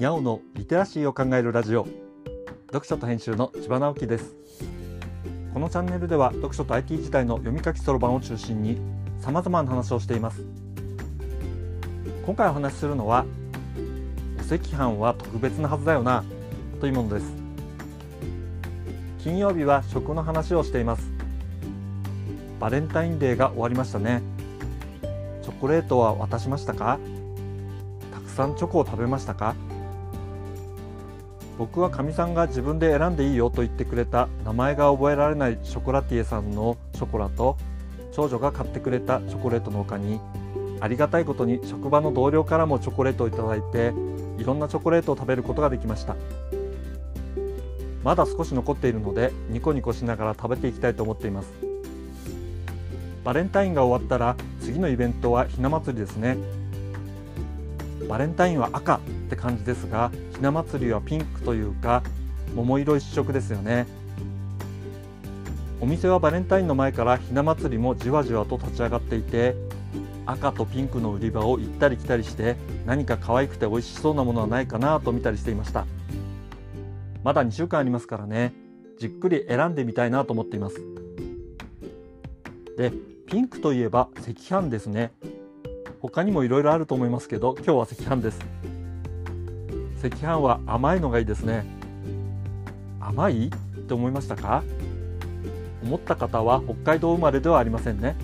[0.00, 1.86] にゃおのリテラシーを考えるラジオ。
[2.68, 4.34] 読書と編集の千葉直樹です。
[5.52, 8.78] このチャンネルでは読書と IT 時代の読み書きそろばんを中心に
[9.20, 10.42] 様々な話をしています。
[12.24, 13.26] 今回お話しするのは
[14.38, 16.24] お赤飯は特別なはずだよな
[16.80, 17.30] というものです。
[19.22, 21.10] 金曜日は食の話をしています。
[22.58, 24.22] バレンタインデーが終わりましたね。
[25.42, 26.98] チョコレートは渡しましたか？
[28.14, 29.54] たくさんチョコを食べましたか？
[31.60, 37.58] 僕はかみさんが自分で選んでいいよと言ってくれた名前が覚えられないショコラティエさんのショコラと
[38.12, 40.20] 長女が買ってくれたチョコレートの他に
[40.80, 43.92] ありがたいことに職場の同僚からもチョコレートをいいて
[44.42, 46.16] いろんなチョコレートを食べることができました。
[48.04, 51.52] まだ少し残っているのでニコニコしながら食べていきたいと思っています。
[53.22, 56.38] バレンタインが終わったら次のイベントはひな祭りですね。
[58.08, 62.02] バレンタインは赤って感じですがひな祭りはピンクというか
[62.54, 63.86] 桃色一色ですよね。
[65.80, 69.54] お店はバレンタインの前からひな祭りもじわじわと立ち上がっていて
[70.26, 75.86] 赤とピンクの売り場を行ったり来たりして何か可愛くて美味しそうなものはないかなと見たりしていました。
[77.24, 78.52] まだ2週間ありますからね。
[78.98, 80.82] じっくり選んでみたいなと思っています。
[82.76, 82.92] で
[83.26, 85.12] ピンクといえば赤飯ですね。
[86.02, 88.40] 他にもいろいろあると思いますけど今日は赤飯です。
[90.02, 91.66] 赤飯は甘いのがいいですね。
[92.98, 94.64] 甘いって思いましたか？
[95.82, 98.16] 思った方は北海道生まれではありませんね。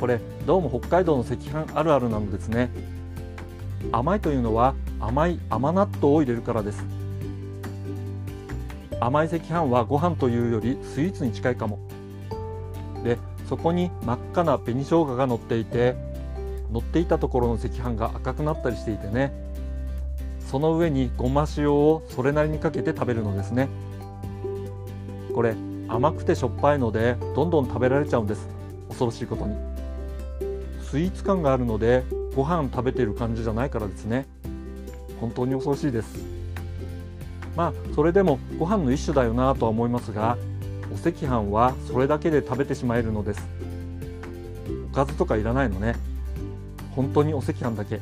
[0.00, 2.70] これどうも北海道の赤飯あるあるなのですね。
[3.92, 6.84] 甘いというのは甘い甘納豆を入れるからです。
[8.98, 11.78] 甘い赤飯はご飯というよりスイーツに近いかも。
[13.04, 16.09] でそこに真っ赤な紅生姜が乗っていて
[16.72, 19.32] 乗っていたところの赤飯が赤くなったりしていてね。
[20.50, 23.68] その上にごま塩をそれなりにかけて食べるのですね。
[25.34, 25.54] これ
[25.88, 28.48] 甘くてしょっぱいのでどんどん食べられちゃうんです。
[28.88, 29.54] 恐ろしいことに。
[30.82, 32.02] スイーツ感があるので
[32.34, 34.26] ご飯食べている感じじゃないからですね。
[35.20, 36.18] 本当に恐ろしいです。
[37.56, 40.36] まあそれでもご飯の一種だよなとは思いますが
[40.92, 43.48] お赤飯はそれだけで食べてしまえるのです。
[44.90, 45.94] おかずとかいらないのね。
[46.90, 48.00] 本当にお赤飯だけ。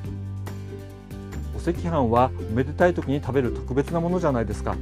[1.56, 4.76] お赤飯はおめでたい時に食べる特別なものじゃないですか。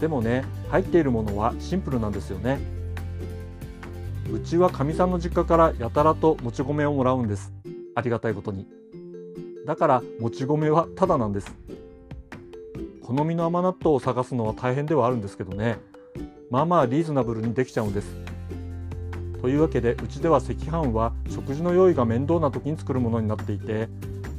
[0.00, 2.58] でもね入っているものはシンプルなんですよね。
[4.32, 7.52] うちはかみさんの実家からやたらともち米をもらうんです。
[7.94, 8.66] ありがたいことに。
[9.66, 11.54] だからもち米はただなんです。
[13.02, 15.78] 好みの甘納豆を探すのは大変ではあるんですけどね。
[16.50, 18.27] まあまあリーズナブルにできちゃうんです。
[19.40, 23.88] というわけでうちでは赤飯は食事の用意が面倒な時に作るものになっていて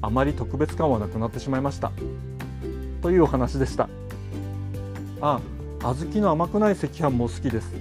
[0.01, 1.91] あまり特別感はなくなってしまいました。
[3.01, 3.89] というお話でした。
[5.21, 5.39] あ
[5.81, 7.73] 小豆の甘くない赤飯も好きです。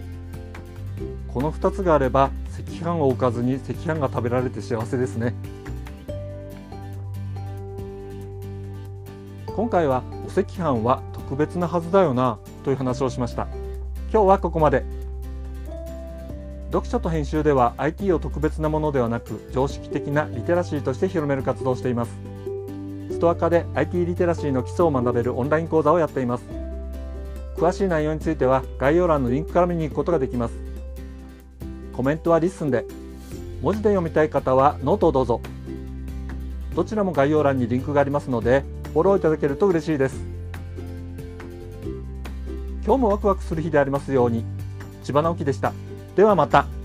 [1.29, 5.35] この2つがあれば赤飯を置かずに赤飯が食べられて幸せですね。
[9.47, 13.49] 今回はお赤飯は特別なはずだよなという話をしました。
[14.13, 14.98] 今日はここまで。
[16.69, 22.13] 読書と編集では IT を特別なものではなく常識的なリテラシーとして広める活動をしています。
[23.11, 26.45] ストア化で IT リテラシーの基礎を学べるオンライン講座をやっています。
[27.57, 30.55] 詳しい内容については概要欄のリンクから見に行くことができます。
[31.95, 32.85] コメントは LISTEN で。
[33.63, 35.41] 文字で読みたい方はノートをどうぞ。
[36.77, 38.63] どちらも概要欄にリンクがありますので
[38.93, 40.21] フォローいただけると嬉しいです。
[42.85, 44.45] 今日もワクワクする日でありますように。
[45.03, 45.73] 千葉直樹でした。
[46.19, 46.78] ではまた。